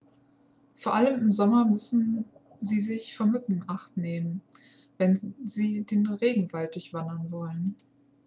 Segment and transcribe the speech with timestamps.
[0.77, 2.25] vor allem im sommer müssen
[2.59, 4.41] sie sich vor mücken in acht nehmen
[4.97, 7.75] wenn sie den regenwald durchwandern wollen